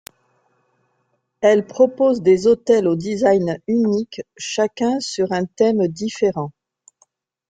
Elle 1.41 1.63
propose 1.67 2.23
des 2.23 2.47
hôtels 2.47 2.87
aux 2.87 2.95
designs 2.95 3.59
uniques 3.67 4.21
chacun 4.35 4.99
sur 4.99 5.31
un 5.31 5.45
thème 5.45 5.87
différent. 5.89 6.51